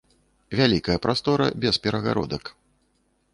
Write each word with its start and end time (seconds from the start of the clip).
Вялікая 0.59 0.95
прастора 1.03 1.45
без 1.67 1.75
перагародак. 1.85 2.43